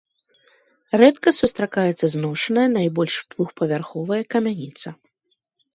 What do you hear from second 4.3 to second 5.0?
камяніца.